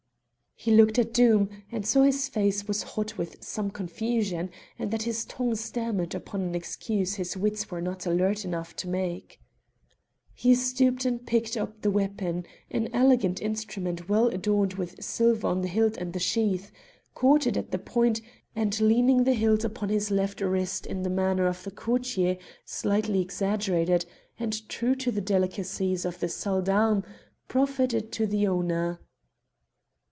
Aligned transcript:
He 0.55 0.69
looked 0.69 0.99
at 0.99 1.11
Doom, 1.11 1.49
and 1.71 1.83
saw 1.87 2.03
his 2.03 2.29
face 2.29 2.67
was 2.67 2.83
hot 2.83 3.17
with 3.17 3.43
some 3.43 3.71
confusion, 3.71 4.51
and 4.77 4.91
that 4.91 5.01
his 5.01 5.25
tongue 5.25 5.55
stammered 5.55 6.13
upon 6.13 6.41
an 6.41 6.53
excuse 6.53 7.15
his 7.15 7.35
wits 7.35 7.71
were 7.71 7.81
not 7.81 8.05
alert 8.05 8.45
enough 8.45 8.75
to 8.75 8.87
make. 8.87 9.41
He 10.35 10.53
stooped 10.53 11.03
and 11.03 11.25
picked 11.25 11.57
up 11.57 11.81
the 11.81 11.89
weapon 11.89 12.45
an 12.69 12.89
elegant 12.93 13.41
instrument 13.41 14.07
well 14.07 14.27
adorned 14.27 14.75
with 14.75 15.03
silver 15.03 15.47
on 15.47 15.61
the 15.61 15.67
hilt 15.67 15.97
and 15.97 16.21
sheath; 16.21 16.71
caught 17.15 17.47
it 17.47 17.57
at 17.57 17.71
the 17.71 17.79
point, 17.79 18.21
and, 18.55 18.79
leaning 18.79 19.23
the 19.23 19.33
hilt 19.33 19.63
upon 19.63 19.89
his 19.89 20.11
left 20.11 20.41
wrist 20.41 20.85
in 20.85 21.01
the 21.01 21.09
manner 21.09 21.47
of 21.47 21.63
the 21.63 21.71
courtier 21.71 22.37
slightly 22.65 23.19
exaggerated, 23.19 24.05
and 24.37 24.69
true 24.69 24.93
to 24.97 25.09
the 25.11 25.21
delicacies 25.21 26.05
of 26.05 26.19
the 26.19 26.29
salle 26.29 26.61
d'armes, 26.61 27.03
proffered 27.47 27.95
it 27.95 28.11
to 28.11 28.27
the 28.27 28.45
owner. 28.45 29.01